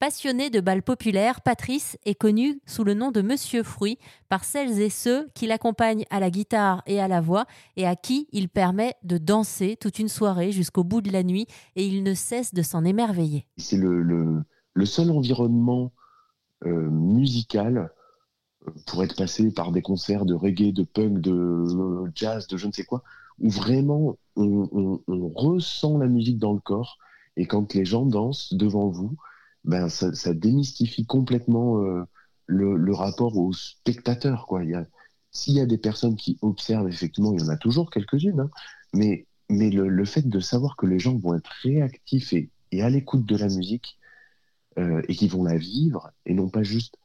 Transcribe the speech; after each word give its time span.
Passionné 0.00 0.48
de 0.48 0.60
bal 0.60 0.82
populaire, 0.82 1.42
Patrice 1.42 1.98
est 2.06 2.14
connu 2.14 2.62
sous 2.64 2.84
le 2.84 2.94
nom 2.94 3.10
de 3.10 3.20
Monsieur 3.20 3.62
Fruit 3.62 3.98
par 4.30 4.44
celles 4.44 4.80
et 4.80 4.88
ceux 4.88 5.28
qui 5.34 5.46
l'accompagnent 5.46 6.06
à 6.08 6.20
la 6.20 6.30
guitare 6.30 6.82
et 6.86 7.02
à 7.02 7.06
la 7.06 7.20
voix 7.20 7.44
et 7.76 7.86
à 7.86 7.96
qui 7.96 8.26
il 8.32 8.48
permet 8.48 8.94
de 9.02 9.18
danser 9.18 9.76
toute 9.78 9.98
une 9.98 10.08
soirée 10.08 10.52
jusqu'au 10.52 10.84
bout 10.84 11.02
de 11.02 11.12
la 11.12 11.22
nuit 11.22 11.46
et 11.76 11.84
il 11.84 12.02
ne 12.02 12.14
cesse 12.14 12.54
de 12.54 12.62
s'en 12.62 12.86
émerveiller. 12.86 13.46
C'est 13.58 13.76
le, 13.76 14.42
seul 14.86 15.10
environnement 15.10 15.92
euh, 16.64 16.88
musical 16.88 17.92
euh, 18.66 18.70
pour 18.86 19.04
être 19.04 19.16
passé 19.16 19.52
par 19.52 19.70
des 19.70 19.82
concerts 19.82 20.24
de 20.24 20.32
reggae, 20.32 20.72
de 20.72 20.82
punk, 20.82 21.20
de 21.20 21.30
euh, 21.30 22.10
jazz, 22.14 22.46
de 22.46 22.56
je 22.56 22.66
ne 22.66 22.72
sais 22.72 22.84
quoi, 22.84 23.02
où 23.38 23.50
vraiment 23.50 24.16
on 24.34 25.02
ressent 25.34 25.98
la 25.98 26.06
musique 26.06 26.38
dans 26.38 26.54
le 26.54 26.60
corps 26.60 26.96
et 27.36 27.44
quand 27.44 27.74
les 27.74 27.84
gens 27.84 28.06
dansent 28.06 28.54
devant 28.54 28.88
vous, 28.88 29.18
ben 29.64 29.88
ça, 29.88 30.34
démystifie 30.34 31.04
complètement 31.06 31.82
euh, 31.82 32.04
le, 32.46 32.94
rapport 32.94 33.36
au 33.36 33.52
spectateur. 33.52 34.46
Quoi. 34.46 34.62
S'il 35.30 35.54
y 35.54 35.60
a 35.60 35.66
des 35.66 35.78
personnes 35.78 36.16
qui 36.16 36.38
observent, 36.42 36.88
effectivement, 36.88 37.32
il 37.32 37.40
y 37.40 37.44
en 37.44 37.48
a 37.48 37.56
toujours 37.56 37.90
quelques-unes, 37.90 38.40
hein, 38.40 38.50
mais, 38.92 39.26
le, 39.48 40.04
fait 40.04 40.28
de 40.28 40.40
savoir 40.40 40.76
que 40.76 40.86
les 40.86 40.98
gens 40.98 41.16
vont 41.18 41.34
être 41.34 41.50
réactifs 41.62 42.32
et, 42.32 42.50
à 42.80 42.88
l'écoute 42.88 43.26
de 43.26 43.36
la 43.36 43.48
musique 43.48 43.98
euh, 44.78 45.02
et 45.08 45.14
qu'ils 45.14 45.30
vont 45.30 45.42
la 45.42 45.56
vivre 45.56 46.12
et 46.24 46.34
non 46.34 46.48
pas 46.48 46.62
juste 46.62 46.96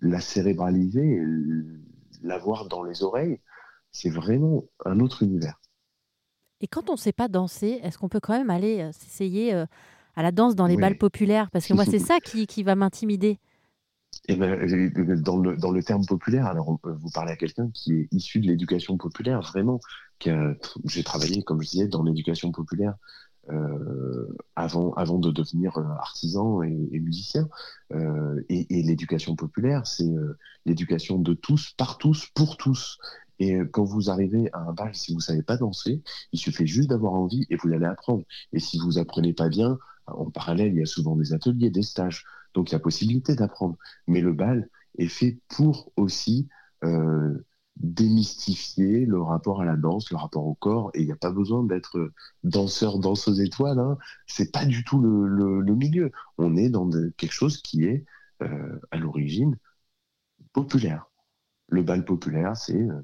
la 0.00 0.20
cérébraliser, 0.20 1.22
la 2.22 2.38
voir 2.38 2.68
dans 2.68 2.82
les 2.82 3.04
oreilles, 3.04 3.40
c'est 3.92 4.10
vraiment 4.10 4.64
un 4.84 4.98
autre 4.98 5.22
univers. 5.22 5.60
Et 6.60 6.66
quand 6.66 6.90
on 6.90 6.94
ne 6.94 6.98
sait 6.98 7.12
pas 7.12 7.28
danser, 7.28 7.80
est-ce 7.82 7.98
qu'on 7.98 8.08
peut 8.08 8.20
quand 8.20 8.36
même 8.36 8.50
aller 8.50 8.80
euh, 8.80 8.92
s'essayer 8.92 9.54
à 10.16 10.22
la 10.22 10.32
danse 10.32 10.54
dans 10.54 10.66
les 10.66 10.76
balles 10.76 10.98
populaires 10.98 11.50
Parce 11.50 11.66
que 11.66 11.74
moi, 11.74 11.84
c'est 11.84 11.98
ça 11.98 12.18
qui, 12.20 12.46
qui 12.46 12.62
va 12.62 12.74
m'intimider. 12.74 13.38
Eh 14.28 14.36
ben, 14.36 15.20
dans, 15.20 15.36
le, 15.36 15.56
dans 15.56 15.70
le 15.70 15.82
terme 15.82 16.06
populaire, 16.06 16.46
alors 16.46 16.78
vous 16.82 17.10
parlez 17.12 17.32
à 17.32 17.36
quelqu'un 17.36 17.68
qui 17.74 17.94
est 17.94 18.08
issu 18.12 18.40
de 18.40 18.46
l'éducation 18.46 18.96
populaire, 18.96 19.40
vraiment. 19.40 19.80
J'ai 20.84 21.02
travaillé, 21.02 21.42
comme 21.42 21.60
je 21.62 21.68
disais, 21.68 21.88
dans 21.88 22.02
l'éducation 22.02 22.52
populaire 22.52 22.94
euh, 23.50 24.26
avant, 24.56 24.94
avant 24.94 25.18
de 25.18 25.30
devenir 25.30 25.76
euh, 25.76 25.82
artisan 25.98 26.62
et, 26.62 27.00
musicien. 27.00 27.48
Euh, 27.92 28.42
et, 28.48 28.78
et 28.78 28.82
l'éducation 28.82 29.36
populaire, 29.36 29.86
c'est 29.86 30.10
l'éducation 30.64 31.18
de 31.18 31.34
tous, 31.34 31.72
par 31.76 31.98
tous, 31.98 32.28
pour 32.34 32.56
tous. 32.56 32.98
Et 33.38 33.58
quand 33.72 33.84
vous 33.84 34.10
arrivez 34.10 34.50
à 34.52 34.60
un 34.60 34.72
bal, 34.72 34.94
si 34.94 35.12
vous 35.12 35.20
savez 35.20 35.42
pas 35.42 35.56
danser, 35.56 36.02
il 36.32 36.38
suffit 36.38 36.66
juste 36.66 36.90
d'avoir 36.90 37.14
envie 37.14 37.46
et 37.50 37.56
vous 37.56 37.72
allez 37.72 37.86
apprendre. 37.86 38.24
Et 38.52 38.60
si 38.60 38.78
vous 38.78 38.98
apprenez 38.98 39.32
pas 39.32 39.48
bien, 39.48 39.78
en 40.06 40.30
parallèle, 40.30 40.72
il 40.72 40.78
y 40.78 40.82
a 40.82 40.86
souvent 40.86 41.16
des 41.16 41.32
ateliers, 41.32 41.70
des 41.70 41.82
stages. 41.82 42.24
Donc 42.54 42.70
il 42.70 42.72
y 42.72 42.76
a 42.76 42.80
possibilité 42.80 43.34
d'apprendre. 43.34 43.76
Mais 44.06 44.20
le 44.20 44.32
bal 44.32 44.68
est 44.98 45.08
fait 45.08 45.40
pour 45.48 45.92
aussi 45.96 46.48
euh, 46.84 47.44
démystifier 47.76 49.04
le 49.06 49.20
rapport 49.20 49.60
à 49.60 49.64
la 49.64 49.76
danse, 49.76 50.10
le 50.10 50.16
rapport 50.16 50.46
au 50.46 50.54
corps. 50.54 50.90
Et 50.94 51.00
il 51.00 51.06
n'y 51.06 51.12
a 51.12 51.16
pas 51.16 51.32
besoin 51.32 51.64
d'être 51.64 52.12
danseur, 52.44 52.98
danseuse 52.98 53.40
étoile. 53.40 53.78
Hein. 53.78 53.98
C'est 54.26 54.52
pas 54.52 54.64
du 54.64 54.84
tout 54.84 55.00
le, 55.00 55.74
milieu. 55.74 56.12
On 56.38 56.56
est 56.56 56.70
dans 56.70 56.88
quelque 57.16 57.32
chose 57.32 57.60
qui 57.62 57.84
est 57.84 58.04
euh, 58.42 58.78
à 58.90 58.96
l'origine 58.96 59.58
populaire. 60.52 61.10
Le 61.68 61.82
bal 61.82 62.04
populaire, 62.04 62.56
c'est 62.56 62.80
euh, 62.80 63.02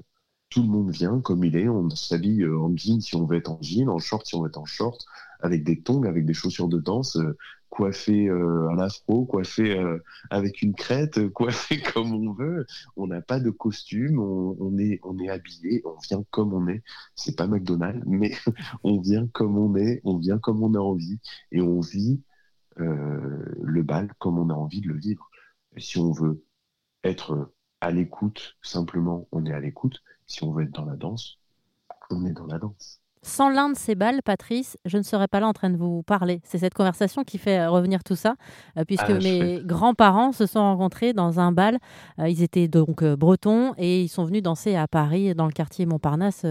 tout 0.51 0.61
le 0.61 0.67
monde 0.67 0.91
vient 0.91 1.19
comme 1.21 1.43
il 1.43 1.55
est. 1.55 1.67
On 1.69 1.89
s'habille 1.89 2.45
en 2.45 2.75
jean 2.75 3.01
si 3.01 3.15
on 3.15 3.25
veut 3.25 3.37
être 3.37 3.49
en 3.49 3.59
jean, 3.61 3.89
en 3.89 3.97
short 3.97 4.27
si 4.27 4.35
on 4.35 4.41
veut 4.43 4.49
être 4.49 4.59
en 4.59 4.65
short, 4.65 5.03
avec 5.39 5.63
des 5.63 5.81
tongs, 5.81 6.03
avec 6.03 6.25
des 6.25 6.33
chaussures 6.33 6.67
de 6.67 6.77
danse, 6.77 7.15
euh, 7.15 7.37
coiffé 7.69 8.27
euh, 8.27 8.67
à 8.69 8.75
l'afro, 8.75 9.25
coiffé 9.25 9.79
euh, 9.79 9.97
avec 10.29 10.61
une 10.61 10.75
crête, 10.75 11.29
coiffé 11.29 11.81
comme 11.93 12.13
on 12.13 12.33
veut. 12.33 12.67
On 12.97 13.07
n'a 13.07 13.21
pas 13.21 13.39
de 13.39 13.49
costume, 13.49 14.19
on, 14.19 14.77
est, 14.77 14.99
on 15.03 15.17
est 15.19 15.29
habillé, 15.29 15.81
on 15.85 15.97
vient 15.99 16.23
comme 16.31 16.53
on 16.53 16.67
est. 16.67 16.83
C'est 17.15 17.37
pas 17.37 17.47
McDonald's, 17.47 18.03
mais 18.05 18.33
on 18.83 18.99
vient 18.99 19.27
comme 19.27 19.57
on 19.57 19.75
est, 19.77 20.01
on 20.03 20.17
vient 20.17 20.37
comme 20.37 20.61
on 20.63 20.73
a 20.75 20.79
envie, 20.79 21.19
et 21.51 21.61
on 21.61 21.79
vit 21.79 22.21
le 22.77 23.83
bal 23.83 24.11
comme 24.17 24.39
on 24.39 24.49
a 24.49 24.53
envie 24.53 24.81
de 24.81 24.87
le 24.87 24.97
vivre. 24.97 25.29
si 25.77 25.99
on 25.99 26.11
veut 26.11 26.43
être 27.03 27.51
à 27.81 27.91
l'écoute, 27.91 28.57
simplement, 28.61 29.27
on 29.31 29.45
est 29.45 29.53
à 29.53 29.59
l'écoute. 29.59 30.03
Si 30.27 30.43
on 30.43 30.51
veut 30.53 30.63
être 30.63 30.71
dans 30.71 30.85
la 30.85 30.95
danse, 30.95 31.39
on 32.11 32.25
est 32.25 32.33
dans 32.33 32.47
la 32.47 32.59
danse. 32.59 33.01
Sans 33.23 33.49
l'un 33.49 33.69
de 33.69 33.77
ces 33.77 33.93
balles, 33.93 34.21
Patrice, 34.23 34.79
je 34.83 34.97
ne 34.97 35.03
serais 35.03 35.27
pas 35.27 35.39
là 35.39 35.47
en 35.47 35.53
train 35.53 35.69
de 35.69 35.77
vous 35.77 36.01
parler. 36.01 36.41
C'est 36.43 36.57
cette 36.57 36.73
conversation 36.73 37.23
qui 37.23 37.37
fait 37.37 37.59
euh, 37.59 37.69
revenir 37.69 38.03
tout 38.03 38.15
ça, 38.15 38.33
euh, 38.77 38.83
puisque 38.83 39.11
ah, 39.11 39.19
mes 39.19 39.61
grands-parents 39.63 40.31
se 40.31 40.47
sont 40.47 40.59
rencontrés 40.59 41.13
dans 41.13 41.39
un 41.39 41.51
bal. 41.51 41.77
Euh, 42.17 42.27
ils 42.29 42.41
étaient 42.41 42.67
donc 42.67 43.03
bretons 43.03 43.75
et 43.77 44.01
ils 44.01 44.07
sont 44.07 44.23
venus 44.25 44.41
danser 44.41 44.75
à 44.75 44.87
Paris, 44.87 45.35
dans 45.35 45.45
le 45.45 45.51
quartier 45.51 45.85
Montparnasse, 45.85 46.47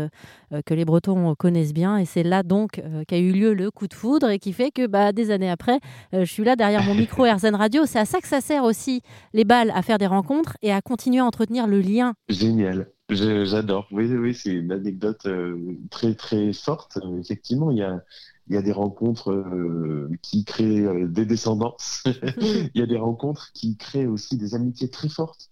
que 0.64 0.74
les 0.74 0.84
Bretons 0.84 1.34
connaissent 1.34 1.72
bien. 1.72 1.98
Et 1.98 2.04
c'est 2.04 2.22
là 2.22 2.44
donc 2.44 2.80
qu'a 3.08 3.18
eu 3.18 3.32
lieu 3.32 3.52
le 3.52 3.70
coup 3.72 3.88
de 3.88 3.94
foudre 3.94 4.30
et 4.30 4.38
qui 4.38 4.52
fait 4.52 4.70
que 4.70 4.86
bah, 4.86 5.12
des 5.12 5.30
années 5.32 5.50
après, 5.50 5.80
je 6.12 6.24
suis 6.24 6.44
là 6.44 6.54
derrière 6.54 6.84
mon 6.84 6.94
micro 6.94 7.24
RZN 7.30 7.54
Radio. 7.54 7.84
C'est 7.86 7.98
à 7.98 8.04
ça 8.04 8.20
que 8.20 8.28
ça 8.28 8.40
sert 8.40 8.62
aussi, 8.64 9.02
les 9.32 9.44
balles, 9.44 9.72
à 9.74 9.82
faire 9.82 9.98
des 9.98 10.06
rencontres 10.06 10.56
et 10.62 10.72
à 10.72 10.80
continuer 10.82 11.20
à 11.20 11.24
entretenir 11.24 11.66
le 11.66 11.80
lien. 11.80 12.14
Génial. 12.28 12.88
J'adore. 13.10 13.88
Oui, 13.90 14.06
oui, 14.14 14.34
c'est 14.34 14.50
une 14.52 14.70
anecdote 14.70 15.26
euh, 15.26 15.76
très 15.90 16.14
très 16.14 16.52
forte. 16.52 16.98
Effectivement, 17.18 17.72
il 17.72 17.78
y 17.78 17.82
a, 17.82 18.00
il 18.48 18.54
y 18.54 18.56
a 18.56 18.62
des 18.62 18.70
rencontres 18.72 19.32
euh, 19.32 20.08
qui 20.22 20.44
créent 20.44 20.86
euh, 20.86 21.08
des 21.08 21.26
descendances. 21.26 22.04
il 22.40 22.70
y 22.74 22.82
a 22.82 22.86
des 22.86 22.98
rencontres 22.98 23.50
qui 23.52 23.76
créent 23.76 24.06
aussi 24.06 24.36
des 24.36 24.54
amitiés 24.54 24.90
très 24.90 25.08
fortes. 25.08 25.50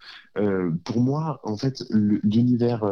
pour 0.85 1.01
moi, 1.01 1.41
en 1.43 1.57
fait, 1.57 1.83
l'univers 1.91 2.85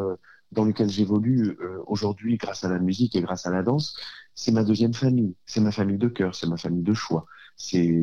dans 0.53 0.65
lequel 0.65 0.89
j'évolue 0.89 1.57
aujourd'hui, 1.87 2.37
grâce 2.37 2.65
à 2.65 2.69
la 2.69 2.79
musique 2.79 3.15
et 3.15 3.21
grâce 3.21 3.47
à 3.47 3.51
la 3.51 3.63
danse, 3.63 3.97
c'est 4.35 4.53
ma 4.53 4.65
deuxième 4.65 4.95
famille. 4.95 5.37
C'est 5.47 5.61
ma 5.61 5.71
famille 5.71 5.99
de 5.99 6.09
cœur, 6.09 6.35
c'est 6.35 6.49
ma 6.49 6.57
famille 6.57 6.83
de 6.83 6.95
choix. 6.95 7.27
C'est 7.57 7.95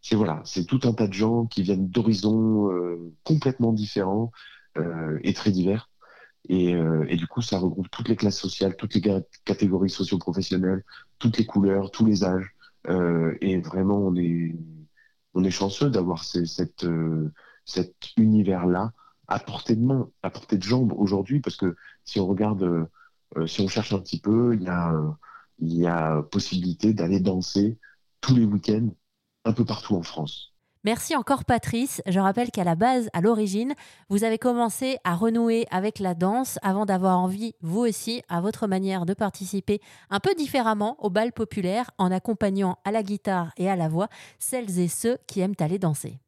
c'est 0.00 0.14
voilà, 0.14 0.40
c'est 0.44 0.64
tout 0.64 0.80
un 0.84 0.92
tas 0.92 1.08
de 1.08 1.12
gens 1.12 1.46
qui 1.46 1.62
viennent 1.62 1.88
d'horizons 1.88 2.70
complètement 3.24 3.72
différents, 3.72 4.30
et 5.22 5.32
très 5.34 5.50
divers. 5.50 5.88
Euh, 6.50 7.04
et, 7.08 7.16
du 7.16 7.26
coup, 7.26 7.42
ça 7.42 7.58
regroupe 7.58 7.90
toutes 7.90 8.08
les 8.08 8.16
classes 8.16 8.38
sociales, 8.38 8.76
toutes 8.76 8.94
les 8.94 9.02
catégories 9.44 9.90
socio-professionnelles, 9.90 10.84
toutes 11.18 11.38
les 11.38 11.46
couleurs, 11.46 11.90
tous 11.90 12.04
les 12.06 12.24
âges. 12.24 12.54
Euh, 12.88 13.36
et 13.40 13.58
vraiment, 13.60 13.98
on 13.98 14.14
est, 14.16 14.54
on 15.34 15.44
est 15.44 15.50
chanceux 15.50 15.90
d'avoir 15.90 16.24
cette, 16.24 16.86
cet 17.64 17.94
univers-là 18.16 18.92
à 19.28 19.40
portée 19.40 19.74
de 19.74 19.82
main, 19.82 20.08
à 20.22 20.30
portée 20.30 20.56
de 20.56 20.62
jambes 20.62 20.92
aujourd'hui, 20.96 21.40
parce 21.40 21.56
que 21.56 21.74
si 22.04 22.20
on 22.20 22.26
regarde, 22.26 22.88
si 23.46 23.60
on 23.60 23.68
cherche 23.68 23.92
un 23.92 23.98
petit 23.98 24.20
peu, 24.20 24.54
il 24.54 24.62
y 24.62 24.68
a, 24.68 24.94
il 25.58 25.74
y 25.74 25.86
a 25.86 26.22
possibilité 26.22 26.92
d'aller 26.92 27.18
danser 27.18 27.78
tous 28.20 28.36
les 28.36 28.44
week-ends 28.44 28.90
un 29.44 29.52
peu 29.52 29.64
partout 29.64 29.96
en 29.96 30.02
France. 30.02 30.55
Merci 30.86 31.16
encore 31.16 31.44
Patrice. 31.44 32.00
Je 32.06 32.20
rappelle 32.20 32.52
qu'à 32.52 32.62
la 32.62 32.76
base, 32.76 33.10
à 33.12 33.20
l'origine, 33.20 33.74
vous 34.08 34.22
avez 34.22 34.38
commencé 34.38 34.98
à 35.02 35.16
renouer 35.16 35.66
avec 35.72 35.98
la 35.98 36.14
danse 36.14 36.60
avant 36.62 36.86
d'avoir 36.86 37.18
envie, 37.18 37.56
vous 37.60 37.80
aussi, 37.80 38.22
à 38.28 38.40
votre 38.40 38.68
manière 38.68 39.04
de 39.04 39.12
participer 39.12 39.80
un 40.10 40.20
peu 40.20 40.32
différemment 40.36 40.96
au 41.00 41.10
bal 41.10 41.32
populaire 41.32 41.90
en 41.98 42.12
accompagnant 42.12 42.78
à 42.84 42.92
la 42.92 43.02
guitare 43.02 43.50
et 43.56 43.68
à 43.68 43.74
la 43.74 43.88
voix 43.88 44.06
celles 44.38 44.78
et 44.78 44.86
ceux 44.86 45.18
qui 45.26 45.40
aiment 45.40 45.56
aller 45.58 45.80
danser. 45.80 46.20